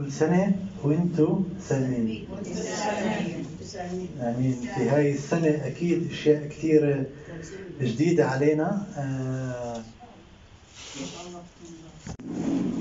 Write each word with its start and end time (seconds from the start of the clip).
كل 0.00 0.12
سنة 0.12 0.52
وأنتم 0.84 1.44
سالمين 1.68 2.26
آمين 4.20 4.60
في 4.74 4.88
هاي 4.88 5.12
السنة 5.12 5.60
أكيد 5.66 6.10
أشياء 6.10 6.46
كثيرة 6.46 7.04
جديدة 7.80 8.26
علينا. 8.26 8.86
آه 8.96 9.82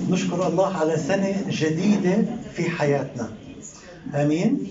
نشكر 0.09 0.47
الله 0.47 0.77
على 0.77 0.97
سنة 0.97 1.45
جديدة 1.49 2.25
في 2.55 2.69
حياتنا. 2.69 3.29
آمين. 4.15 4.67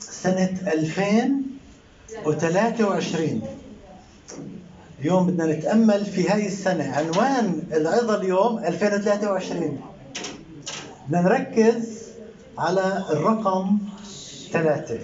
سنة 0.00 0.58
2023 0.66 3.42
اليوم 5.00 5.26
بدنا 5.26 5.46
نتأمل 5.56 6.04
في 6.06 6.28
هاي 6.28 6.46
السنة 6.46 6.84
عنوان 6.92 7.62
العظة 7.72 8.20
اليوم 8.20 8.58
2023 8.58 9.80
بدنا 11.10 11.22
نركز 11.22 12.08
على 12.58 13.04
الرقم 13.10 13.78
ثلاثة. 14.52 14.98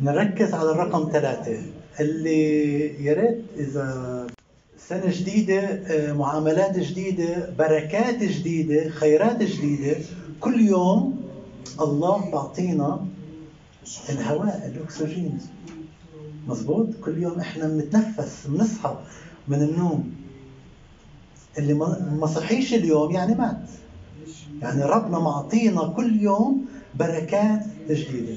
نركز 0.00 0.54
على 0.54 0.70
الرقم 0.70 1.10
ثلاثة. 1.12 1.62
اللي 2.00 3.04
يا 3.04 3.12
ريت 3.14 3.44
إذا 3.56 4.26
سنة 4.78 5.06
جديدة 5.06 5.60
آه، 5.60 6.12
معاملات 6.12 6.78
جديدة 6.78 7.50
بركات 7.58 8.22
جديدة 8.22 8.88
خيرات 8.90 9.42
جديدة 9.42 9.96
كل 10.40 10.60
يوم 10.60 11.22
الله 11.80 12.30
بعطينا 12.30 13.06
الهواء 14.08 14.72
الأكسجين. 14.74 15.38
مزبوط 16.46 16.88
كل 17.04 17.22
يوم 17.22 17.40
إحنا 17.40 17.68
بنتنفس 17.68 18.46
بنصحى 18.46 18.96
من 19.48 19.62
النوم. 19.62 20.25
اللي 21.58 21.74
ما 22.20 22.26
صحيش 22.26 22.74
اليوم 22.74 23.10
يعني 23.10 23.34
مات. 23.34 23.56
يعني 24.62 24.82
ربنا 24.84 25.18
معطينا 25.18 25.92
كل 25.96 26.20
يوم 26.20 26.66
بركات 26.94 27.62
جديدة 27.90 28.34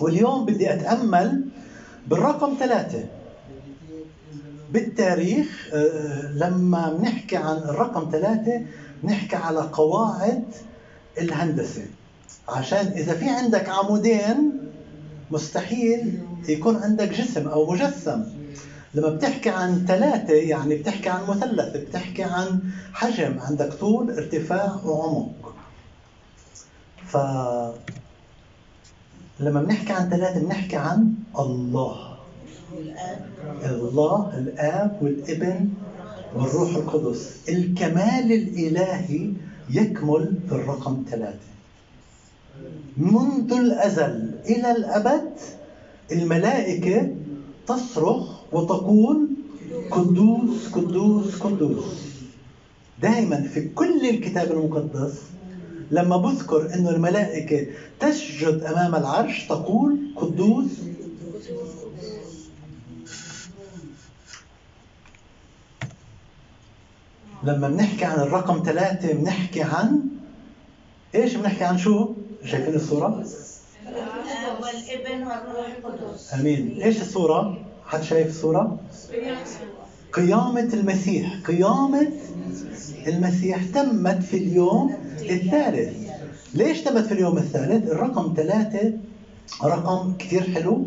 واليوم 0.00 0.44
بدي 0.46 0.74
أتأمل 0.74 1.44
بالرقم 2.06 2.56
ثلاثة. 2.58 3.04
بالتاريخ 4.72 5.68
آه، 5.72 6.32
لما 6.32 6.92
بنحكي 6.92 7.36
عن 7.36 7.56
الرقم 7.56 8.08
ثلاثة 8.12 8.62
نحكي 9.04 9.36
على 9.36 9.60
قواعد 9.60 10.44
الهندسة. 11.18 11.82
عشان 12.48 12.86
إذا 12.86 13.14
في 13.14 13.28
عندك 13.28 13.68
عمودين 13.68 14.52
مستحيل 15.30 16.18
يكون 16.48 16.76
عندك 16.76 17.08
جسم 17.08 17.48
أو 17.48 17.72
مجسم. 17.72 18.24
لما 18.94 19.08
بتحكي 19.08 19.48
عن 19.50 19.84
ثلاثة 19.88 20.32
يعني 20.34 20.74
بتحكي 20.76 21.08
عن 21.08 21.20
مثلث 21.28 21.76
بتحكي 21.76 22.22
عن 22.22 22.60
حجم 22.92 23.38
عندك 23.38 23.72
طول 23.74 24.10
ارتفاع 24.10 24.80
وعمق. 24.84 25.54
ف 27.06 27.16
لما 29.40 29.62
بنحكي 29.62 29.92
عن 29.92 30.10
ثلاثة 30.10 30.40
بنحكي 30.40 30.76
عن 30.76 31.14
الله. 31.38 32.16
الله 33.64 34.38
الآب 34.38 34.98
والابن 35.02 35.68
والروح 36.34 36.74
القدس. 36.76 37.40
الكمال 37.48 38.32
الإلهي 38.32 39.32
يكمل 39.70 40.34
في 40.48 40.54
الرقم 40.54 41.04
ثلاثة. 41.10 41.38
منذ 42.96 43.52
الأزل 43.52 44.30
إلى 44.46 44.70
الأبد 44.70 45.30
الملائكة 46.12 47.10
تصرخ 47.66 48.43
وتقول 48.54 49.28
قدوس 49.90 50.68
قدوس 50.72 51.36
قدوس 51.36 51.84
دائما 53.02 53.42
في 53.42 53.68
كل 53.68 54.08
الكتاب 54.08 54.52
المقدس 54.52 55.22
لما 55.90 56.16
بذكر 56.16 56.74
إنه 56.74 56.90
الملائكة 56.90 57.66
تسجد 58.00 58.62
أمام 58.62 58.94
العرش 58.94 59.46
تقول 59.48 59.98
قدوس 60.16 60.70
لما 67.42 67.68
بنحكي 67.68 68.04
عن 68.04 68.20
الرقم 68.20 68.62
ثلاثة 68.66 69.12
بنحكي 69.12 69.62
عن 69.62 70.00
إيش 71.14 71.34
بنحكي 71.34 71.64
عن 71.64 71.78
شو؟ 71.78 72.14
شايفين 72.44 72.74
الصورة؟ 72.74 73.24
والابن 74.62 75.22
والروح 75.22 75.66
القدس 75.78 76.34
آمين 76.34 76.82
إيش 76.82 77.00
الصورة؟ 77.00 77.63
حد 77.86 78.02
شايف 78.02 78.28
الصورة؟ 78.28 78.78
قيامة 80.12 80.68
المسيح 80.74 81.40
قيامة 81.46 82.08
المسيح 83.06 83.64
تمت 83.74 84.22
في 84.22 84.36
اليوم 84.36 84.94
الثالث. 85.20 86.10
ليش 86.54 86.80
تمت 86.82 87.06
في 87.06 87.12
اليوم 87.14 87.38
الثالث؟ 87.38 87.90
الرقم 87.90 88.34
ثلاثة 88.36 88.92
رقم 89.64 90.14
كثير 90.18 90.42
حلو. 90.42 90.86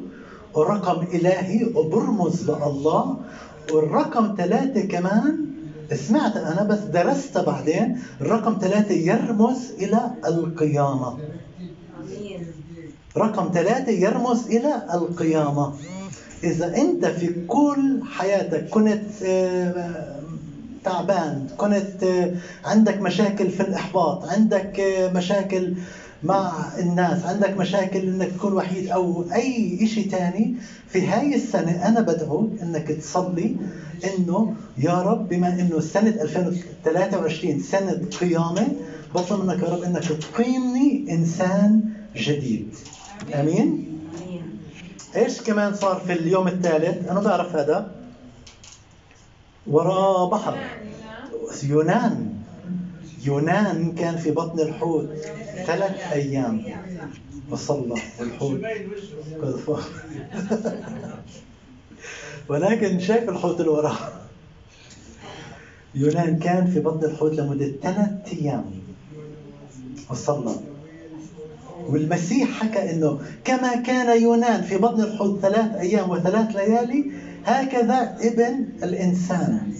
ورقم 0.54 1.02
إلهي 1.14 1.66
وبرمز 1.76 2.52
لله. 2.52 3.18
والرقم 3.72 4.36
ثلاثة 4.38 4.82
كمان 4.82 5.46
سمعت 5.94 6.38
أنا 6.38 6.64
بس 6.64 6.80
درست 6.80 7.38
بعدين 7.38 8.00
الرقم 8.22 8.58
ثلاثة 8.62 8.94
يرمز 8.96 9.72
إلى 9.80 10.12
القيامة. 10.26 11.18
رقم 13.18 13.52
ثلاثة 13.54 13.92
يرمز 13.92 14.48
إلى 14.48 14.84
القيامة. 14.94 15.74
إذا 16.44 16.78
أنت 16.78 17.06
في 17.06 17.32
كل 17.48 18.00
حياتك 18.12 18.70
كنت 18.70 19.00
آه، 19.24 20.20
تعبان 20.84 21.48
كنت 21.58 22.04
آه، 22.04 22.32
عندك 22.66 23.02
مشاكل 23.02 23.50
في 23.50 23.62
الإحباط 23.62 24.26
عندك 24.26 24.80
آه، 24.80 25.08
مشاكل 25.14 25.74
مع 26.24 26.66
الناس 26.80 27.26
عندك 27.26 27.58
مشاكل 27.58 28.00
إنك 28.00 28.32
تكون 28.32 28.54
وحيد 28.54 28.88
أو 28.88 29.26
أي 29.34 29.88
شيء 29.88 30.10
ثاني 30.10 30.54
في 30.88 31.08
هاي 31.08 31.36
السنة 31.36 31.88
أنا 31.88 32.02
بدعوك 32.02 32.50
إنك 32.62 32.88
تصلي 32.88 33.56
إنه 34.06 34.54
يا 34.78 35.02
رب 35.02 35.30
بما 35.30 35.60
إنه 35.60 35.80
سنة 35.80 36.10
2023 36.22 37.60
سنة 37.60 38.02
قيامة 38.22 38.68
بطلب 39.16 39.46
منك 39.46 39.64
يا 39.64 39.70
رب 39.70 39.84
إنك 39.84 40.04
تقيمني 40.04 41.06
إنسان 41.10 41.82
جديد. 42.16 42.68
آمين؟ 43.34 43.87
إيش 45.18 45.42
كمان 45.42 45.76
صار 45.76 46.00
في 46.00 46.14
اليوم 46.14 46.48
الثالث؟ 46.48 47.10
أنا 47.10 47.20
بعرف 47.20 47.56
هذا. 47.56 47.92
وراء 49.68 50.30
بحر. 50.30 50.58
يونان. 51.64 52.34
يونان 53.24 53.96
كان 53.96 54.18
في 54.18 54.32
بطن 54.32 54.60
الحوت. 54.60 55.10
ثلاث 55.66 56.12
أيام. 56.14 56.62
وصلى 57.50 58.02
والحوت 58.20 58.62
ولكن 62.50 63.00
شايف 63.00 63.30
الحوت 63.30 63.60
اللي 63.60 63.72
وراه. 63.72 63.98
يونان 65.96 66.40
كان 66.40 66.68
في 66.68 66.80
بطن 66.80 67.06
الحوت 67.06 67.34
لمدة 67.34 67.72
ثلاث 67.82 68.34
أيام. 68.34 68.72
وصلى. 70.10 70.56
والمسيح 71.90 72.50
حكى 72.50 72.92
إنه 72.92 73.20
كما 73.44 73.76
كان 73.76 74.22
يونان 74.22 74.62
في 74.62 74.78
بطن 74.78 75.02
الحوت 75.02 75.40
ثلاث 75.40 75.76
أيام 75.76 76.10
وثلاث 76.10 76.56
ليالي 76.56 77.12
هكذا 77.46 78.18
ابن 78.22 78.66
الإنسان. 78.84 79.74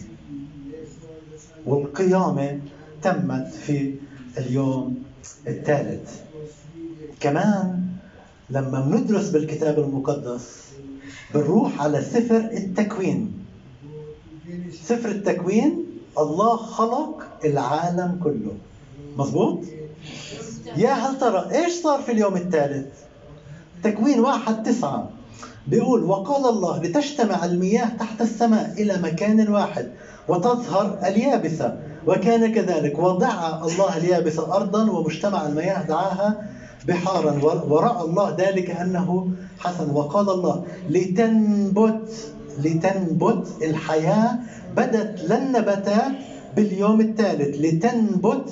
والقيامة 1.66 2.60
تمت 3.02 3.48
في 3.48 3.94
اليوم 4.38 5.04
الثالث. 5.48 6.22
كمان 7.20 7.82
لما 8.50 8.82
بندرس 8.82 9.30
بالكتاب 9.30 9.80
المقدس 9.80 10.64
بنروح 11.34 11.82
على 11.82 12.02
سفر 12.02 12.38
التكوين. 12.38 13.32
سفر 14.84 15.10
التكوين 15.10 15.86
الله 16.18 16.56
خلق 16.58 17.28
العالم 17.46 18.20
كله. 18.24 18.54
مظبوط؟ 19.18 19.60
يا 20.78 20.94
هل 20.94 21.20
ترى 21.20 21.48
إيش 21.52 21.74
صار 21.74 22.02
في 22.02 22.12
اليوم 22.12 22.36
الثالث؟ 22.36 22.86
تكوين 23.84 24.20
واحد 24.20 24.64
تسعة. 24.64 25.10
بيقول 25.68 26.04
وقال 26.04 26.46
الله 26.46 26.84
لتجتمع 26.84 27.46
المياه 27.46 27.90
تحت 28.00 28.22
السماء 28.22 28.74
إلى 28.78 28.98
مكان 29.04 29.54
واحد 29.54 29.92
وتظهر 30.28 31.00
اليابسة. 31.04 31.78
وكان 32.08 32.54
كذلك. 32.54 33.00
ودعا 33.00 33.66
الله 33.66 33.98
اليابسة 33.98 34.56
أرضا 34.56 34.92
ومجتمع 34.92 35.48
المياه 35.48 35.84
دعاها 35.84 36.50
بحارا. 36.88 37.32
ورأى 37.44 38.02
الله 38.02 38.36
ذلك 38.40 38.72
أنه 38.72 39.30
حسن. 39.60 39.92
وقال 39.92 40.30
الله 40.30 40.66
لتنبت 40.90 42.10
لتنبت 42.64 43.48
الحياة 43.62 44.40
بدت 44.76 45.22
للنباتات 45.30 46.12
باليوم 46.56 47.02
الثالث. 47.02 47.56
لتنبت 47.62 48.46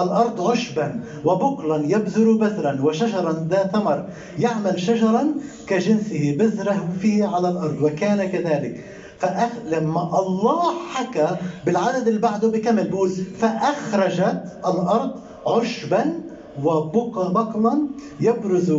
الأرض 0.00 0.40
عشبا 0.40 1.00
وبقلا 1.24 1.76
يبذر 1.86 2.32
بذرا 2.32 2.80
وشجرا 2.82 3.46
ذا 3.50 3.70
ثمر. 3.72 4.08
يعمل 4.38 4.80
شجرا 4.80 5.24
كجنسه 5.66 6.36
بذره 6.38 6.88
فيه 7.00 7.26
على 7.26 7.48
الأرض 7.48 7.82
وكان 7.82 8.30
كذلك. 8.30 8.84
فأخ... 9.18 9.50
لما 9.70 10.18
الله 10.18 10.72
حكى 10.92 11.28
بالعدد 11.66 12.08
اللي 12.08 12.20
بعده 12.20 12.48
بكمل. 12.48 12.84
بيقول 12.84 13.10
فأخرجت 13.10 14.42
الأرض 14.66 15.10
عشبا 15.46 16.20
وبقى 16.62 17.32
بقلا 17.32 17.78
يبرز 18.20 18.72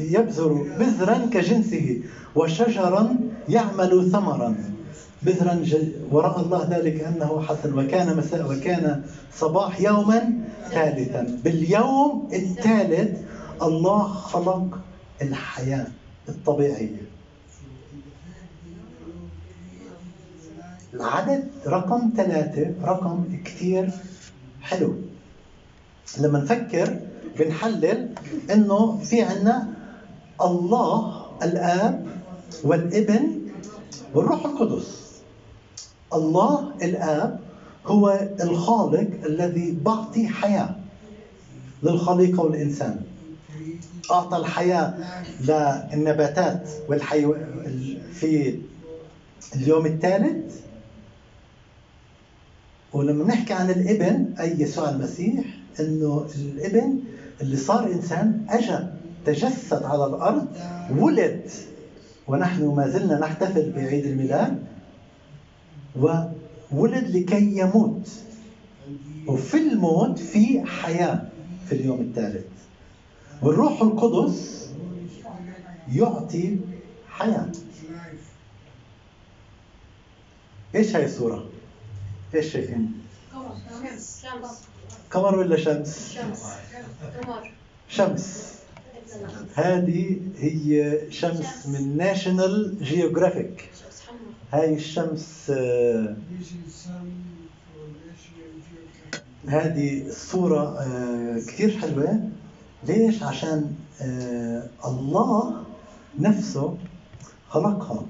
يبذر 0.00 0.66
بذرا 0.78 1.18
كجنسه 1.32 2.00
وشجرا 2.34 3.16
يعمل 3.48 4.10
ثمرا. 4.12 4.54
بذرا 5.22 5.64
وراء 6.10 6.40
الله 6.40 6.68
ذلك 6.70 7.00
أنه 7.00 7.40
حسن 7.40 7.78
وكان 7.78 8.16
مساء 8.16 8.52
وكان 8.52 9.04
صباح 9.32 9.80
يوما 9.80 10.32
ثالثا. 10.70 11.40
باليوم 11.44 12.28
الثالث 12.32 13.20
الله 13.62 14.08
خلق 14.08 14.78
الحياة 15.22 15.86
الطبيعية. 16.28 17.06
العدد 20.94 21.48
رقم 21.66 22.10
ثلاثة 22.16 22.74
رقم 22.84 23.24
كثير 23.44 23.90
حلو. 24.62 24.94
لما 26.20 26.38
نفكر 26.38 27.00
بنحلل 27.38 28.08
إنه 28.52 28.96
في 28.96 29.22
عنا 29.22 29.68
الله 30.40 31.26
الآب 31.42 32.06
والابن 32.64 33.40
والروح 34.14 34.44
القدس. 34.44 35.05
الله 36.14 36.72
الآب 36.82 37.40
هو 37.86 38.28
الخالق 38.40 39.08
الذي 39.26 39.78
بعطي 39.84 40.28
حياة 40.28 40.74
للخليقه 41.82 42.42
والإنسان. 42.42 43.00
أعطى 44.10 44.36
الحياة 44.36 44.94
للنباتات 45.40 46.68
والحيوان 46.88 47.96
في 48.12 48.58
اليوم 49.56 49.86
الثالث. 49.86 50.60
ولما 52.92 53.24
نحكي 53.24 53.52
عن 53.52 53.70
الإبن 53.70 54.34
أي 54.40 54.60
يسوع 54.60 54.90
المسيح 54.90 55.44
إنه 55.80 56.26
الإبن 56.36 56.98
اللي 57.40 57.56
صار 57.56 57.86
إنسان 57.92 58.46
اجى 58.48 58.78
تجسد 59.26 59.82
على 59.82 60.06
الأرض 60.06 60.46
ولد. 60.98 61.40
ونحن 62.28 62.64
ما 62.66 62.88
زلنا 62.88 63.18
نحتفل 63.20 63.72
بعيد 63.76 64.06
الميلاد 64.06 64.58
وولد 65.98 67.16
لكي 67.16 67.58
يموت 67.58 68.08
وفي 69.26 69.56
الموت 69.56 70.18
في 70.18 70.62
حياة 70.66 71.28
في 71.68 71.74
اليوم 71.74 72.00
الثالث 72.00 72.46
والروح 73.42 73.82
القدس 73.82 74.70
يعطي 75.92 76.58
حياة 77.08 77.52
إيش 80.74 80.96
هاي 80.96 81.04
الصورة؟ 81.04 81.48
إيش 82.34 82.52
شايفين؟ 82.52 82.92
قمر 85.10 85.38
ولا 85.38 85.56
شمس؟ 85.56 86.12
شمس 86.12 86.42
شمس 87.88 88.56
هذه 89.54 90.20
هي 90.38 90.98
شمس 91.10 91.66
من 91.66 91.96
National 91.96 92.76
Geographic 92.82 93.70
هاي 94.52 94.74
الشمس 94.74 95.50
آه، 95.50 96.16
هذه 99.48 100.06
الصورة 100.06 100.78
آه، 100.80 101.38
كثير 101.38 101.78
حلوة. 101.78 102.20
ليش؟ 102.86 103.22
عشان 103.22 103.74
آه، 104.02 104.68
الله 104.84 105.62
نفسه 106.18 106.76
خلقها. 107.48 108.06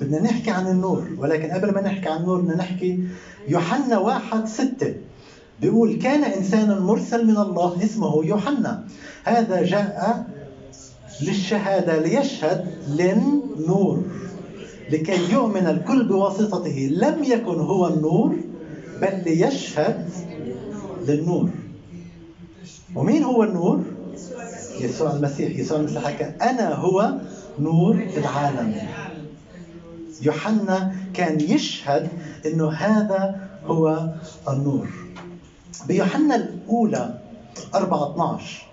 بدنا 0.00 0.20
نحكي 0.22 0.50
عن 0.50 0.66
النور 0.66 1.08
ولكن 1.18 1.50
قبل 1.50 1.74
ما 1.74 1.80
نحكي 1.80 2.08
عن 2.08 2.20
النور 2.20 2.40
بدنا 2.40 2.56
نحكي 2.56 3.08
يوحنا 3.48 3.98
واحد 3.98 4.46
ستة. 4.46 4.94
بيقول 5.60 5.98
كان 5.98 6.24
إنسانا 6.24 6.80
مرسل 6.80 7.26
من 7.26 7.36
الله 7.36 7.84
اسمه 7.84 8.24
يوحنا. 8.24 8.84
هذا 9.24 9.62
جاء 9.62 10.26
للشهادة 11.22 11.98
ليشهد 11.98 12.74
للنور. 12.88 14.02
لكي 14.90 15.32
يؤمن 15.32 15.66
الكل 15.66 16.08
بواسطته 16.08 16.88
لم 16.92 17.24
يكن 17.24 17.60
هو 17.60 17.88
النور 17.88 18.36
بل 19.00 19.22
ليشهد 19.24 20.08
للنور. 21.06 21.50
ومين 22.94 23.24
هو 23.24 23.42
النور؟ 23.42 23.82
يسوع 24.80 25.12
المسيح. 25.12 25.58
يسوع 25.58 25.78
المسيح 25.78 26.04
حكى 26.04 26.24
أنا 26.24 26.74
هو 26.74 27.14
نور 27.58 28.06
العالم. 28.16 28.74
يوحنا 30.22 30.92
كان 31.14 31.40
يشهد 31.40 32.08
إنه 32.46 32.70
هذا 32.70 33.48
هو 33.66 34.08
النور. 34.48 34.88
بيوحنا 35.88 36.34
الأولى 36.36 37.18
4 37.74 38.12
12 38.12 38.67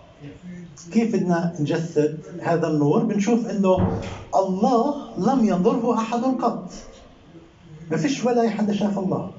كيف 0.92 1.16
بدنا 1.16 1.54
نجسد 1.60 2.20
هذا 2.42 2.68
النور؟ 2.68 3.04
بنشوف 3.04 3.46
إنه 3.50 4.02
الله 4.36 5.10
لم 5.18 5.46
ينظره 5.46 5.98
أحد 5.98 6.24
قط. 6.24 6.70
ما 7.92 7.98
فيش 7.98 8.26
ولا 8.26 8.50
حدا 8.50 8.74
شاف 8.74 9.00
الله. 9.00 9.32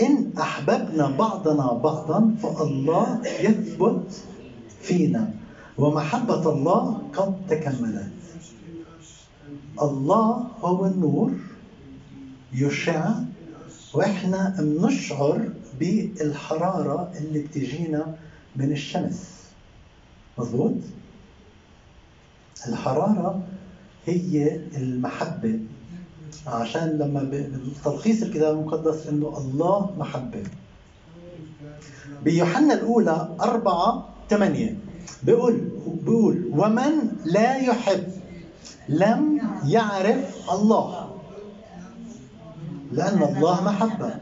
إن 0.00 0.30
أحببنا 0.40 1.10
بعضنا 1.18 1.72
بعضا 1.72 2.34
فالله 2.42 3.20
يثبت 3.40 4.12
فينا 4.82 5.30
ومحبة 5.78 6.52
الله 6.52 7.02
قد 7.16 7.34
تكملت. 7.48 8.10
الله 9.82 10.44
هو 10.60 10.86
النور 10.86 11.30
يشع 12.52 13.10
وإحنا 13.94 14.56
بنشعر 14.58 15.48
بالحرارة 15.80 17.12
اللي 17.20 17.38
بتجينا 17.42 18.14
من 18.56 18.72
الشمس. 18.72 19.30
مظبوط؟ 20.38 20.74
الحرارة 22.68 23.42
هي 24.06 24.56
المحبة. 24.76 25.60
عشان 26.46 26.88
لما 26.88 27.30
بتلخيص 27.32 28.22
الكتاب 28.22 28.58
المقدس 28.58 29.06
إنه 29.06 29.38
الله 29.38 29.94
محبة. 29.98 30.42
بيوحنا 32.22 32.74
الأولى 32.74 33.36
أربعة 33.40 34.08
ثمانية 34.30 34.78
بيقول 35.22 35.68
بيقول 36.02 36.50
ومن 36.52 37.16
لا 37.24 37.56
يحب 37.56 38.04
لم 38.88 39.40
يعرف 39.66 40.50
الله. 40.52 41.16
لأن 42.92 43.22
الله 43.22 43.64
محبة. 43.64 44.14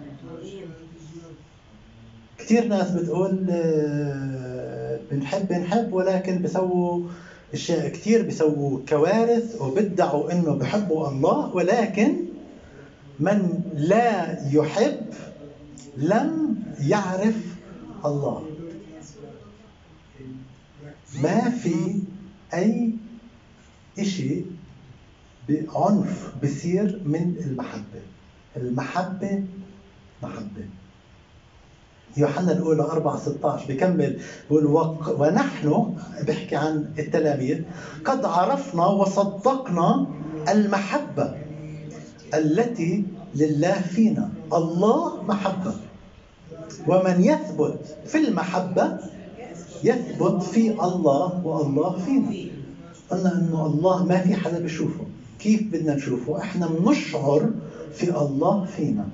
كثير 2.48 2.64
ناس 2.68 2.90
بتقول 2.90 3.46
آه، 3.50 5.00
بنحب 5.10 5.48
بنحب 5.48 5.92
ولكن 5.92 6.38
بيسووا 6.38 7.08
أشياء 7.54 7.88
كثير 7.88 8.22
بيسووا 8.22 8.80
كوارث 8.88 9.60
وبدعوا 9.60 10.32
إنه 10.32 10.54
بحبوا 10.54 11.08
الله 11.08 11.54
ولكن 11.56 12.16
من 13.20 13.62
لا 13.74 14.38
يحب 14.52 14.96
لم 15.96 16.56
يعرف 16.80 17.36
الله. 18.04 18.46
ما 21.22 21.50
في 21.50 22.00
أي 22.54 22.92
شيء 24.02 24.46
بعنف 25.48 26.32
بصير 26.42 27.00
من 27.04 27.36
المحبة. 27.46 28.02
المحبة 28.56 29.44
محبة. 30.22 30.77
يوحنا 32.16 32.52
الأولى 32.52 32.82
4 32.82 33.16
16 33.18 33.74
بكمل 33.74 34.20
بقول 34.50 34.66
وق... 34.66 35.20
ونحن 35.20 35.94
بحكي 36.28 36.56
عن 36.56 36.90
التلاميذ 36.98 37.62
قد 38.04 38.24
عرفنا 38.24 38.86
وصدقنا 38.86 40.06
المحبة 40.48 41.34
التي 42.34 43.04
لله 43.34 43.72
فينا. 43.80 44.30
الله 44.52 45.22
محبة. 45.22 45.74
ومن 46.86 47.24
يثبت 47.24 47.96
في 48.06 48.18
المحبة 48.18 48.98
يثبت 49.84 50.42
في 50.42 50.70
الله 50.70 51.46
والله 51.46 51.98
فينا. 51.98 52.32
قلنا 53.10 53.32
إنه 53.34 53.66
الله 53.66 54.04
ما 54.04 54.18
في 54.20 54.34
حدا 54.34 54.58
بيشوفه. 54.58 55.04
كيف 55.38 55.62
بدنا 55.72 55.94
نشوفه؟ 55.94 56.38
إحنا 56.38 56.66
بنشعر 56.66 57.50
في 57.92 58.10
الله 58.10 58.64
فينا. 58.64 59.08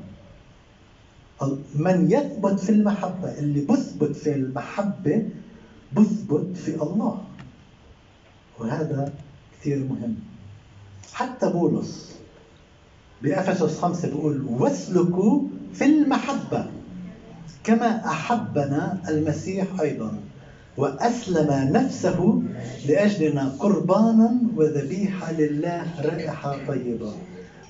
من 1.74 2.10
يثبت 2.10 2.60
في 2.60 2.70
المحبة 2.70 3.38
اللي 3.38 3.60
بثبت 3.60 4.16
في 4.16 4.34
المحبة 4.34 5.28
بثبت 5.92 6.56
في 6.56 6.82
الله. 6.82 7.22
وهذا 8.60 9.12
كثير 9.60 9.78
مهم. 9.78 10.14
حتى 11.12 11.50
بولس 11.50 12.14
بأفسس 13.22 13.78
خمسة 13.78 14.08
بيقول 14.08 14.42
واسلكوا 14.48 15.42
في 15.74 15.84
المحبة 15.84 16.66
كما 17.64 18.06
أحبنا 18.06 19.02
المسيح 19.08 19.80
أيضا 19.80 20.12
وأسلم 20.76 21.72
نفسه 21.72 22.42
لأجلنا 22.88 23.48
قربانا 23.58 24.40
وذبيحة 24.56 25.32
لله 25.32 25.86
رائحة 26.04 26.56
طيبة. 26.68 27.12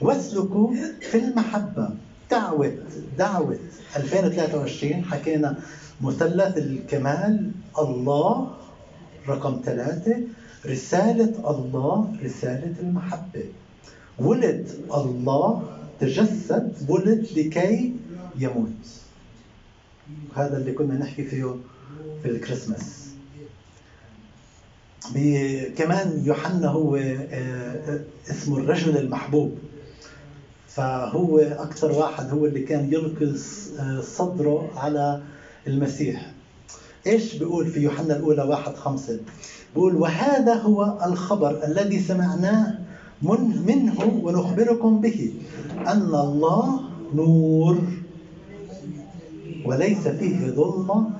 واسلكوا 0.00 0.74
في 1.00 1.18
المحبة. 1.18 1.88
دعوة 2.30 2.78
دعوة. 3.18 3.58
2023 3.96 5.04
حكينا 5.04 5.58
مثلث 6.00 6.58
الكمال 6.58 7.50
الله 7.78 8.56
رقم 9.28 9.60
ثلاثة 9.64 10.16
رسالة 10.66 11.50
الله 11.50 12.16
رسالة 12.24 12.74
المحبة. 12.80 13.44
ولد 14.18 14.68
الله 14.94 15.62
تجسد 16.00 16.72
ولد 16.88 17.26
لكي 17.36 17.92
يموت. 18.38 18.70
هذا 20.36 20.56
اللي 20.56 20.72
كنا 20.72 20.94
نحكي 20.94 21.24
فيه 21.24 21.56
في 22.22 22.28
الكريسماس. 22.28 23.04
كمان 25.76 26.22
يوحنا 26.24 26.68
هو 26.68 26.96
آه، 26.96 28.00
اسمه 28.30 28.58
الرجل 28.58 28.96
المحبوب. 28.96 29.58
فهو 30.74 31.38
أكثر 31.38 31.92
واحد 31.92 32.30
هو 32.30 32.46
اللي 32.46 32.60
كان 32.60 32.92
يلقي 32.92 33.34
آه، 33.80 34.00
صدره 34.00 34.70
على 34.76 35.22
المسيح. 35.66 36.30
إيش 37.06 37.34
بيقول 37.36 37.66
في 37.66 37.80
يوحنا 37.80 38.16
الأولى 38.16 38.42
واحد 38.42 38.74
خمسة؟ 38.74 39.20
بيقول 39.74 39.96
وهذا 39.96 40.54
هو 40.54 40.98
الخبر 41.06 41.64
الذي 41.64 42.00
سمعناه 42.00 42.78
من 43.22 43.62
منه 43.66 44.20
ونخبركم 44.22 45.00
به 45.00 45.34
أن 45.86 46.14
الله 46.14 46.80
نور 47.14 47.78
وليس 49.64 50.08
فيه 50.08 50.50
ظلمة 50.50 51.10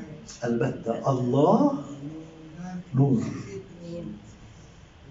البتة 0.44 1.10
الله 1.10 1.72
نور. 2.94 3.22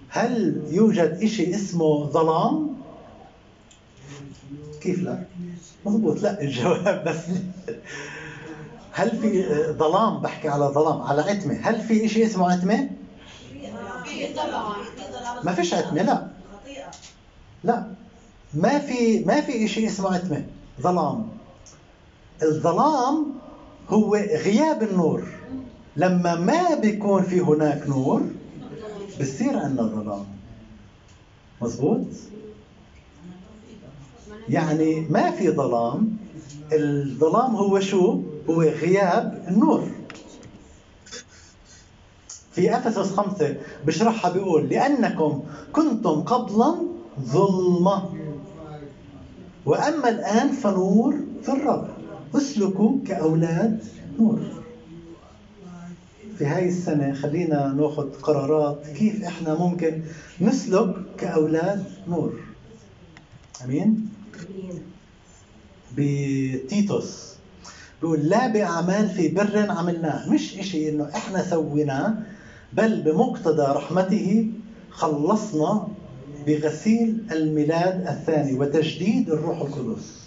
هل 0.10 0.62
يوجد 0.72 1.26
شيء 1.26 1.56
اسمه 1.56 2.06
ظلام؟ 2.10 2.73
كيف 4.84 5.00
لا؟ 5.00 5.24
مضبوط 5.86 6.22
لا 6.22 6.42
الجواب 6.42 7.04
بس. 7.08 7.18
هل 8.92 9.10
في 9.18 9.44
ظلام؟ 9.72 10.22
بحكي 10.22 10.48
على 10.48 10.66
ظلام 10.66 11.02
على 11.02 11.22
عتمة. 11.22 11.60
هل 11.64 11.82
في 11.82 12.10
شيء 12.10 12.26
اسمه 12.26 12.52
عتمة؟ 12.52 12.90
ما 15.44 15.54
فيش 15.54 15.74
عتمة 15.74 16.02
لا. 16.02 16.28
لا. 17.64 17.88
ما 18.54 18.80
في 18.80 19.24
ما 19.26 19.42
في 19.42 19.68
شيء 19.68 19.88
اسمه 19.88 20.14
عتمة. 20.14 20.46
ظلام. 20.82 21.28
الظلام 22.44 23.26
هو 23.90 24.16
غياب 24.16 24.84
النور. 24.84 25.24
لما 25.98 26.36
ما 26.36 26.76
بيكون 26.76 27.24
في 27.24 27.40
هناك 27.40 27.88
نور 27.88 28.22
بصير 29.22 29.60
عندنا 29.60 29.88
ظلام. 29.88 30.26
مزبوط 31.62 32.08
يعني 34.50 35.00
ما 35.10 35.32
في 35.32 35.50
ظلام. 35.50 36.18
الظلام 36.74 37.56
هو 37.56 37.80
شو؟ 37.80 38.22
هو 38.50 38.62
غياب 38.62 39.46
النور. 39.48 39.88
في 42.52 42.76
أفسس 42.78 43.12
خمسة 43.14 43.58
بشرحها 43.86 44.32
بيقول 44.32 44.70
لأنكم 44.70 45.44
كنتم 45.74 46.22
قبلا 46.22 46.76
ظلمة. 47.22 48.10
وأما 49.66 50.10
الآن 50.10 50.52
فنور 50.52 51.16
في 51.44 51.50
الرب. 51.52 51.88
اسلكوا 52.36 52.98
كأولاد 53.08 53.84
نور. 54.20 54.40
في 56.38 56.46
هاي 56.46 56.68
السنة 56.70 57.14
خلينا 57.14 57.68
ناخذ 57.68 58.10
قرارات 58.22 58.88
كيف 58.88 59.24
إحنا 59.24 59.56
ممكن 59.56 60.02
نسلك 60.42 60.96
كأولاد 61.18 61.84
نور. 62.08 62.34
أمين؟ 63.66 64.10
بتيتوس. 65.98 67.34
بيقول 68.02 68.20
لا 68.20 68.48
بأعمال 68.48 69.10
في 69.10 69.28
بر 69.28 69.72
عملناه. 69.72 70.30
مش 70.30 70.60
إشي 70.60 70.90
إنه 70.90 71.10
إحنا 71.16 71.44
سويناه 71.44 72.14
بل 72.74 73.02
بمقتضى 73.02 73.64
رحمته 73.64 74.52
خلصنا 74.90 75.88
بغسيل 76.48 77.24
الميلاد 77.32 78.08
الثاني 78.08 78.60
وتجديد 78.60 79.30
الروح 79.30 79.62
القدس. 79.62 80.20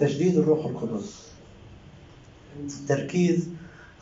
تجديد 0.00 0.36
الروح 0.38 0.66
القدس. 0.66 1.22
تركيز 2.88 3.48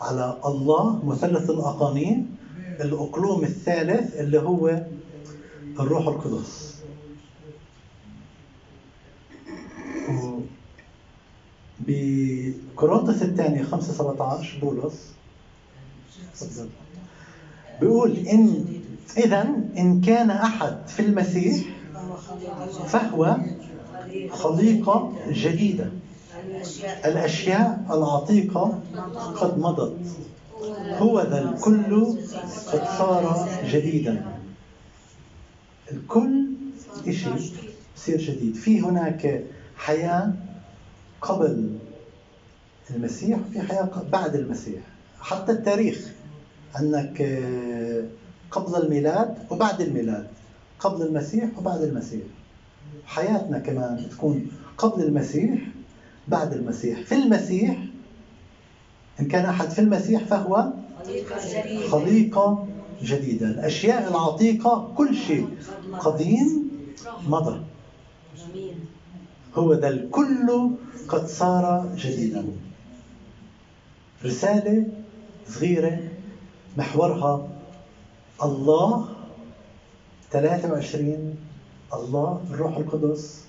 على 0.00 0.40
الله 0.44 1.04
مثلث 1.06 1.50
الأقانيم 1.50 2.36
الأقلوم 2.80 3.44
الثالث 3.44 4.14
اللي 4.20 4.40
هو 4.40 4.82
الروح 5.80 6.06
القدس. 6.08 6.65
بكورنثوس 11.86 13.22
الثانية 13.22 13.62
5 13.62 13.92
17 13.92 14.58
بولس. 14.60 15.12
بيقول 17.80 18.16
إن 18.16 18.64
إذا 19.16 19.42
إن 19.78 20.00
كان 20.00 20.30
أحد 20.30 20.76
في 20.86 21.00
المسيح 21.00 21.66
فهو 22.86 23.36
خليقة 24.30 25.12
جديدة. 25.28 25.90
الأشياء 27.04 27.84
العتيقة 27.90 28.80
قد 29.34 29.58
مضت. 29.58 29.96
هو 30.98 31.20
ذا 31.20 31.42
الكل 31.50 32.16
قد 32.72 32.84
صار 32.98 33.48
جديدا. 33.64 34.24
الكل 35.92 36.46
شيء 37.10 37.50
يصير 37.96 38.18
جديد. 38.20 38.54
في 38.54 38.80
هناك 38.80 39.44
حياة 39.76 40.32
قبل 41.26 41.70
المسيح 42.90 43.38
وفي 43.48 43.60
حياة 43.60 43.90
بعد 44.12 44.34
المسيح. 44.34 44.80
حتى 45.20 45.52
التاريخ 45.52 46.12
عندك 46.74 47.20
آه، 47.20 48.04
قبل 48.50 48.76
الميلاد 48.82 49.34
وبعد 49.50 49.80
الميلاد. 49.80 50.26
قبل 50.80 51.02
المسيح 51.06 51.58
وبعد 51.58 51.82
المسيح. 51.82 52.22
حياتنا 53.06 53.58
كمان 53.58 54.08
تكون 54.10 54.50
قبل 54.78 55.02
المسيح 55.02 55.58
بعد 56.28 56.52
المسيح. 56.52 57.00
في 57.00 57.14
المسيح 57.14 57.76
إن 59.20 59.28
كان 59.28 59.44
أحد 59.44 59.70
في 59.70 59.78
المسيح 59.78 60.24
فهو 60.24 60.70
خليقة 61.90 62.66
جديدة 63.02 63.46
الأشياء 63.46 64.08
العتيقة 64.10 64.92
كل 64.96 65.14
شيء. 65.16 65.48
قديم 66.00 66.70
مضى. 67.28 67.60
هو 69.56 69.72
ذا 69.74 69.88
الكل 69.88 70.70
قد 71.08 71.26
صار 71.26 71.92
جديدا. 71.96 72.44
رسالة 74.24 74.86
صغيرة 75.48 75.98
محورها 76.76 77.48
الله 78.42 79.08
23 80.30 81.34
الله 81.94 82.40
الروح 82.50 82.76
القدس 82.76 83.44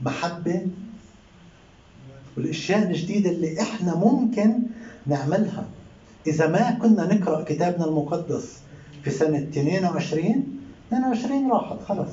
محبة. 0.00 0.66
والأشياء 2.36 2.82
الجديدة 2.82 3.30
اللي 3.30 3.60
إحنا 3.60 3.94
ممكن 3.94 4.58
نعملها. 5.06 5.64
إذا 6.26 6.46
ما 6.46 6.70
كنا 6.70 7.14
نقرأ 7.14 7.44
كتابنا 7.44 7.84
المقدس 7.84 8.58
في 9.04 9.10
سنة 9.10 9.38
22 9.38 10.44
22 10.88 11.50
راحت 11.50 11.82
خلص 11.88 12.10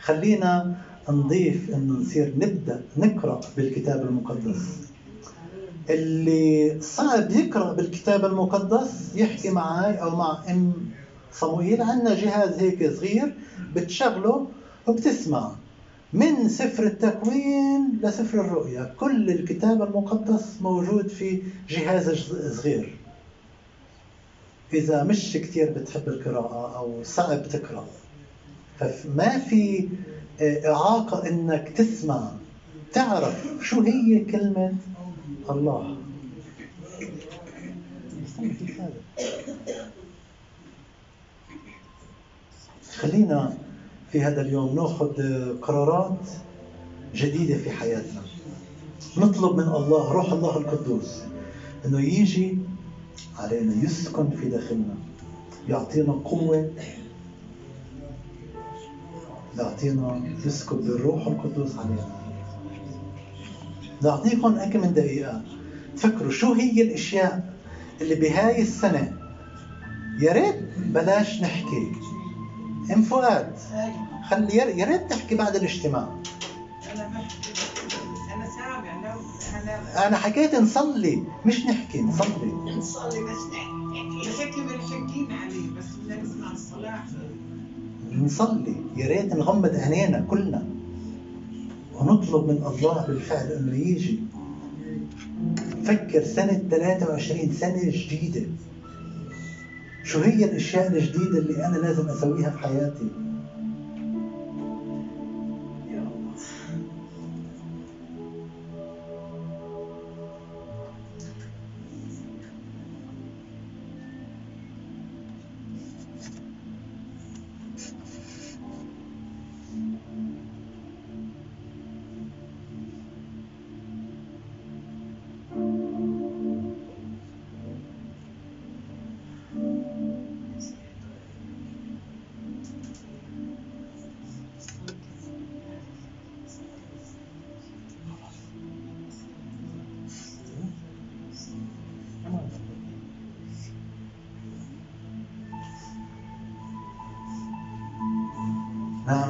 خلينا 0.00 0.76
نضيف 1.10 1.70
إنه 1.74 1.92
نصير 2.00 2.32
نبدأ 2.36 2.82
نقرأ 2.96 3.40
بالكتاب 3.56 4.02
المقدس. 4.08 4.66
اللي 5.90 6.80
صعب 6.80 7.30
يقرأ 7.30 7.72
بالكتاب 7.72 8.24
المقدس 8.24 9.10
يحكي 9.14 9.50
معي 9.50 10.02
أو 10.02 10.16
مع 10.16 10.42
إم 10.50 10.72
صموئيل 11.32 11.82
عندنا 11.82 12.14
جهاز 12.14 12.58
هيك 12.58 12.92
صغير 12.92 13.34
بتشغله 13.74 14.46
وبتسمع 14.86 15.52
من 16.12 16.48
سفر 16.48 16.82
التكوين 16.82 17.98
لسفر 18.02 18.40
الرؤيا. 18.40 18.94
كل 19.00 19.30
الكتاب 19.30 19.82
المقدس 19.82 20.56
موجود 20.60 21.08
في 21.08 21.42
جهاز 21.68 22.10
صغير. 22.52 22.96
إذا 24.74 25.04
مش 25.04 25.32
كثير 25.32 25.70
بتحب 25.70 26.08
القراءة 26.08 26.76
أو 26.78 27.02
صعب 27.04 27.48
تقرأ 27.48 27.84
فما 28.78 29.38
في 29.38 29.88
إعاقة 30.42 31.28
إنك 31.28 31.68
تسمع 31.68 32.30
تعرف 32.92 33.46
شو 33.62 33.80
هي 33.80 34.24
كلمة 34.24 34.74
الله. 35.50 35.96
خلينا 42.92 43.58
في 44.12 44.22
هذا 44.22 44.40
اليوم 44.40 44.74
نأخذ 44.74 45.12
قرارات 45.60 46.28
جديدة 47.14 47.58
في 47.58 47.70
حياتنا. 47.70 48.22
نطلب 49.16 49.56
من 49.56 49.62
الله 49.68 50.12
روح 50.12 50.32
الله 50.32 50.56
القدوس 50.56 51.22
إنه 51.86 52.00
يجي 52.00 52.58
علينا 53.38 53.84
يسكن 53.84 54.30
في 54.30 54.48
داخلنا 54.48 54.94
يعطينا 55.68 56.12
قوة 56.12 56.70
يعطينا 59.58 60.22
يسكب 60.44 60.76
بالروح 60.76 61.26
القدس 61.26 61.78
علينا. 61.78 62.20
نعطيكم 64.02 64.54
هيك 64.54 64.76
من 64.76 64.94
دقيقة. 64.94 65.42
تفكروا 65.96 66.30
شو 66.30 66.52
هي 66.52 66.82
الأشياء 66.82 67.54
اللي 68.00 68.14
بهاي 68.14 68.62
السنة 68.62 69.12
يا 70.20 70.32
ريت 70.32 70.56
بلاش 70.76 71.40
نحكي. 71.40 71.92
ام 72.94 73.02
فؤاد 73.02 73.52
خلي 74.30 74.56
يا 74.56 74.84
ريت 74.84 75.10
تحكي 75.10 75.34
بعد 75.34 75.56
الاجتماع. 75.56 76.08
أنا 76.92 77.08
بحكي 77.08 77.52
أنا 78.34 78.46
سامع 78.46 78.98
أنا 79.62 80.06
أنا 80.06 80.16
حكيت 80.16 80.54
نصلي 80.54 81.22
مش 81.46 81.66
نحكي 81.66 82.02
نصلي. 82.02 82.52
نصلي 82.78 83.24
بس 83.24 83.38
نحكي. 83.52 84.28
بس 84.28 84.40
هيك 84.40 84.54
عليه 85.30 85.70
بس 85.78 85.84
بدنا 86.04 86.22
نسمع 86.22 86.52
الصلاة. 86.52 87.04
نصلي. 88.12 88.74
يا 88.96 89.08
ريت 89.08 89.34
نغمض 89.34 89.74
عينينا 89.74 90.24
كلنا 90.28 90.66
ونطلب 91.94 92.44
من 92.44 92.62
الله 92.66 93.06
بالفعل 93.06 93.46
إنه 93.46 93.76
يجي. 93.76 94.18
فكر 95.84 96.24
سنة 96.24 96.62
23 96.70 97.52
سنة 97.52 97.82
جديدة. 97.84 98.42
شو 100.04 100.20
هي 100.20 100.44
الأشياء 100.44 100.92
الجديدة 100.92 101.38
اللي 101.38 101.66
أنا 101.66 101.76
لازم 101.76 102.08
أسويها 102.08 102.50
في 102.50 102.58
حياتي؟ 102.58 103.08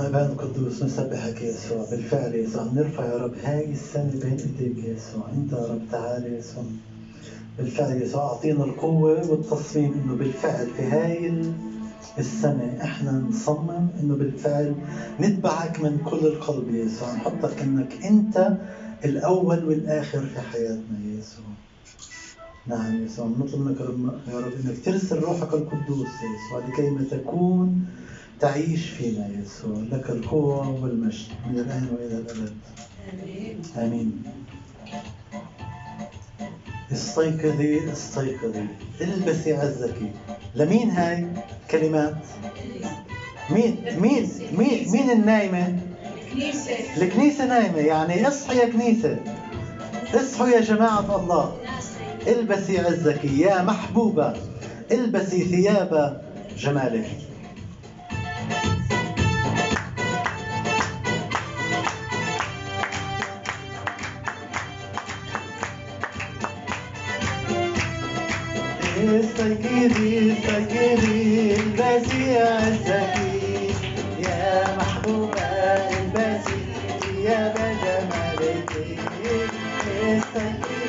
نعم 0.01 0.09
ابان 0.09 0.27
القدوس 0.31 0.83
نسبحك 0.83 1.43
يا 1.43 1.49
يسوع 1.51 1.85
بالفعل 1.91 2.35
يا 2.35 2.43
يسوع 2.43 2.63
نرفع 2.75 3.05
يا 3.05 3.17
رب 3.17 3.33
هاي 3.45 3.73
السنة 3.73 4.11
بين 4.23 4.37
ايديك 4.39 4.85
يا 4.85 4.93
يسوع 4.95 5.29
انت 5.33 5.53
يا 5.53 5.67
رب 5.67 5.81
تعال 5.93 6.25
يا 6.27 6.39
يسوع. 6.39 6.63
بالفعل 7.59 7.91
يا 7.91 8.03
يسوع 8.03 8.23
أعطينا 8.23 8.65
القوة 8.65 9.31
والتصميم 9.31 9.93
إنه 9.93 10.15
بالفعل 10.15 10.67
في 10.77 10.83
هاي 10.83 11.27
ال- 11.27 11.53
السنة 12.19 12.77
إحنا 12.83 13.13
نصمم 13.19 13.87
إنه 14.01 14.15
بالفعل 14.15 14.75
نتبعك 15.21 15.81
من 15.81 15.99
كل 16.05 16.27
القلب 16.27 16.71
يا 16.71 16.85
يسوع 16.85 17.13
نحطك 17.15 17.63
إنك 17.63 18.05
أنت 18.05 18.53
الأول 19.05 19.65
والآخر 19.65 20.21
في 20.23 20.41
حياتنا 20.41 20.99
يا 21.05 21.19
يسوع. 21.19 21.50
نعم 22.67 23.01
يا 23.01 23.05
يسوع 23.05 23.27
نطلب 23.27 23.61
منك 23.61 23.81
يا 24.29 24.39
رب 24.41 24.53
إنك 24.65 24.85
ترسل 24.85 25.19
روحك 25.19 25.55
القدوس 25.55 26.09
يا 26.09 26.29
يسوع 26.37 26.69
لكي 26.69 26.91
ما 26.91 27.05
تكون 27.11 27.87
تعيش 28.41 28.91
فينا 28.91 29.27
يا 29.27 29.41
يسوع 29.41 29.77
لك 29.93 30.11
القوة 30.11 30.83
والمجد 30.83 31.29
من 31.51 31.59
الآن 31.59 31.89
وإلى 31.93 32.19
الأبد. 32.19 32.55
آمين. 33.77 34.23
استيقظي 36.93 37.93
استيقظي. 37.93 38.67
البسي 39.01 39.53
عزك. 39.53 39.97
لمين 40.55 40.91
هاي 40.91 41.27
كلمات؟ 41.71 42.17
مين 43.51 43.77
مين 43.99 44.31
مين 44.59 44.91
مين 44.93 45.11
النايمة؟ 45.11 45.79
كنيسة 46.33 46.71
الكنيسة 46.97 47.47
نايمة 47.47 47.79
يعني 47.79 48.29
اصحي 48.29 48.59
يا 48.59 48.69
كنيسة. 48.69 49.19
اصحوا 50.15 50.49
يا 50.49 50.61
جماعة 50.61 51.23
الله. 51.23 51.57
البسي 52.27 52.79
عزك 52.79 53.25
يا 53.25 53.63
محبوبة 53.63 54.35
البسي 54.93 55.45
ثياب 55.45 56.23
جمالك. 56.59 57.09
استيقظي 69.01 70.33
استيقظي 70.33 71.55
البسي 71.57 72.39
عزك 72.39 73.15
يا 74.19 74.77
محبوبة 74.77 75.41
البسي 75.41 76.61
ثياب 77.01 77.55
جمالك. 77.83 78.73
استيقظي. 80.03 80.80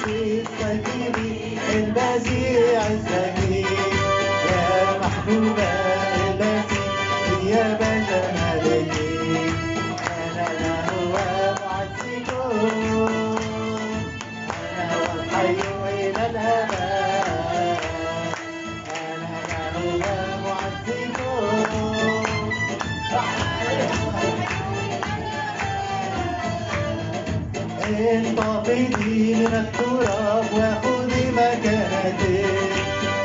انتقدي 28.70 29.36
من 29.36 29.54
التراب 29.54 30.46
وخذي 30.54 31.32
مكانتك 31.32 32.30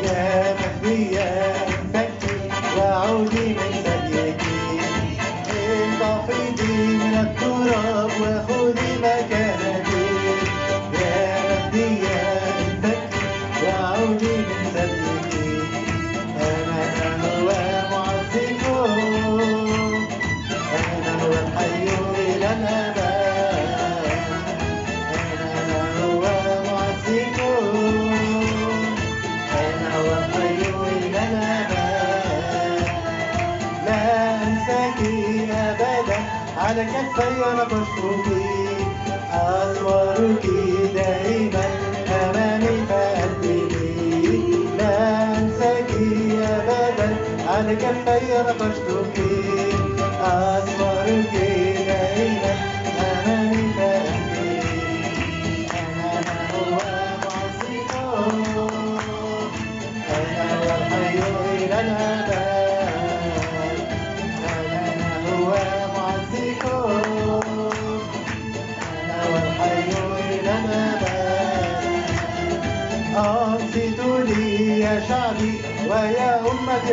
يا 0.05 0.55
مهدية 0.55 1.55
انفكي 1.69 2.37
وعودي 2.79 3.46
كفي 37.17 37.45
نبشرك 37.59 38.27
أصورك 39.33 40.47
دائما 40.95 41.65
أمامي 42.09 42.77
فأدبي 42.89 43.69
لا 44.79 45.39
أنساك 45.39 45.91
أبدا 46.43 47.17
على 47.49 47.77
كفي 47.77 48.27
نبشرك 48.49 49.17
أصورك 50.21 50.76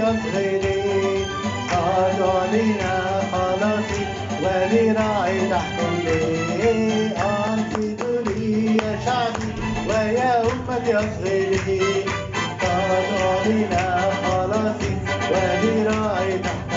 أصغري 0.01 1.25
قد 1.71 2.21
أعلن 2.21 2.81
خلاصي 3.31 4.03
ولراعي 4.43 5.49
تحكم 5.49 5.93
لي 6.05 7.11
أنصتوا 7.17 8.21
لي 8.25 8.77
يا 8.77 8.99
شعبي 9.05 9.49
ويا 9.89 10.41
أمتي 10.41 10.93
أصغري 10.97 11.81
قد 12.61 13.05
ربنا 13.23 14.11
خلاصي 14.25 14.93
وذراعي 15.31 16.37
تحملني 16.39 16.72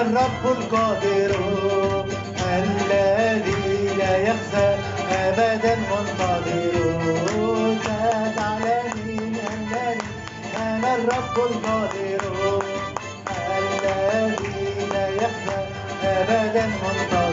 أنا 0.00 0.26
الرب 0.26 0.58
القادر 0.58 1.30
الذي 2.40 3.96
لا 3.98 4.16
يخزى 4.16 4.68
أبدا 5.12 5.74
منتظر. 5.76 6.74
ستعلمين 7.82 9.34
أنني 9.52 9.98
أنا 10.56 10.94
الرب 10.96 11.36
القادر 11.36 12.22
الذي 13.58 14.86
لا 14.92 15.08
يخزى 15.08 15.60
أبدا 16.04 16.66
منتظر. 16.66 17.29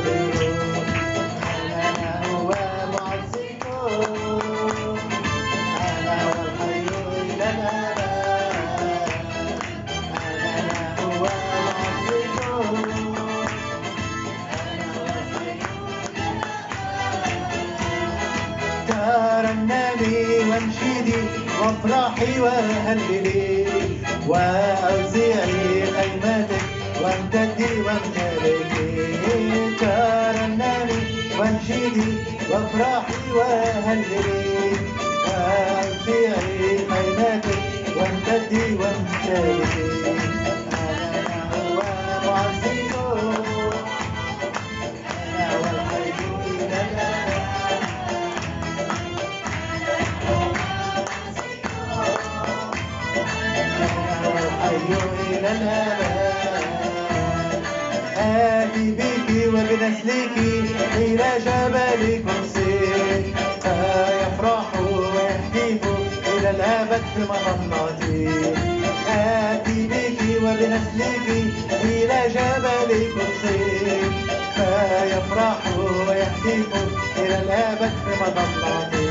وافرحي 22.18 22.40
وهللي 22.40 23.66
واوزعي 24.28 25.86
خيمتك 25.96 26.62
وامتدي 27.02 27.82
وامتلكي 27.86 29.18
ترنمي 29.80 31.02
وانشدي 31.40 32.10
وافرحي 32.52 33.32
وهللي 33.36 34.72
واوزعي 35.28 36.78
خيمتك 36.90 37.60
وامتدي 37.98 38.76
وامتلكي 38.76 39.97
في 67.14 67.22
مظلتي 67.30 68.30
آتي 69.10 69.88
بك 69.88 70.20
وبنسلك 70.44 71.28
إلى 71.84 72.20
جبل 72.36 72.92
قدسك 73.16 74.12
فيفرح 74.56 75.58
ويهتف 76.08 76.72
إلى 77.18 77.40
الأبد 77.40 77.92
في 78.06 78.12
مظلتي 78.24 79.07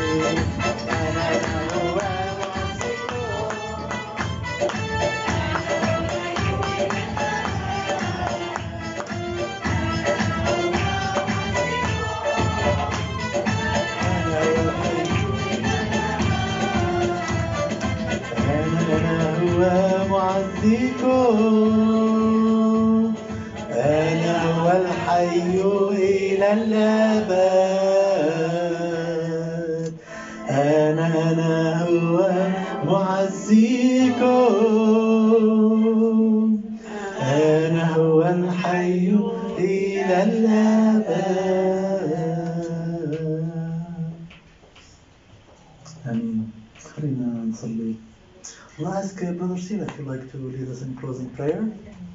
ask 49.56 49.56
uh, 49.56 49.56
Brother 49.56 49.62
Steve 49.62 49.82
if 49.82 49.98
you'd 49.98 50.08
like 50.08 50.32
to 50.32 50.38
lead 50.38 50.68
us 50.68 50.82
in 50.82 50.96
closing 50.96 51.30
prayer 51.30 51.60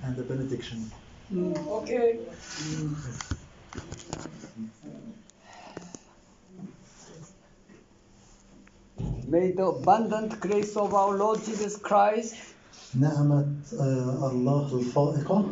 and 0.04 0.16
the 0.16 0.22
benediction. 0.22 0.90
Okay. 1.34 2.18
May 9.28 9.52
the 9.52 9.66
abundant 9.66 10.40
grace 10.40 10.76
of 10.76 10.94
our 10.94 11.16
Lord 11.16 11.44
Jesus 11.44 11.76
Christ 11.76 12.36
نعمة 12.94 13.46
آه، 13.80 14.30
الله 14.30 14.74
الفائقة 14.78 15.44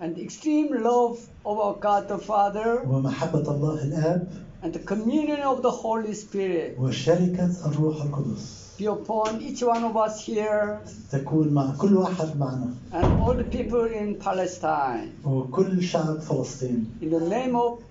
and 0.00 0.16
the 0.16 0.22
extreme 0.22 0.82
love 0.82 1.18
of 1.46 1.58
our 1.58 1.74
God 1.80 2.08
the 2.08 2.18
Father 2.18 2.82
ومحبة 2.86 3.42
الله 3.42 3.82
الآب 3.82 4.28
and 4.62 4.72
the 4.72 4.80
communion 4.80 5.40
of 5.40 5.62
the 5.62 5.70
Holy 5.70 6.14
Spirit 6.14 6.76
وشركة 6.78 7.66
الروح 7.66 8.02
القدس 8.02 8.57
be 8.57 8.57
upon 8.88 9.40
each 9.40 9.62
one 9.62 9.84
of 9.84 9.96
us 9.96 10.24
here 10.26 10.80
تكون 11.10 11.48
مع 11.54 11.74
كل 11.78 11.96
واحد 11.96 12.36
معنا 12.38 12.74
and 12.92 13.04
all 13.20 13.34
the 13.34 13.44
people 13.44 13.84
in 13.84 14.18
Palestine. 14.24 15.08
وكل 15.24 15.82
شعب 15.82 16.20
فلسطين 16.20 16.98
In 17.02 17.10
the 17.10 17.20
name 17.20 17.56
of 17.56 17.84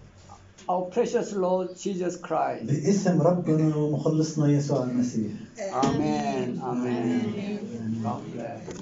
our 0.69 0.85
precious 0.91 1.33
Lord 1.33 1.75
Jesus 1.77 2.17
Christ. 2.17 2.65
باسم 2.65 3.21
ربنا 3.21 3.75
ومخلصنا 3.75 4.47
يسوع 4.47 4.83
المسيح 4.83 5.31
Amen. 5.73 6.59
Amen. 6.63 8.01
God 8.03 8.21
bless. 8.33 8.73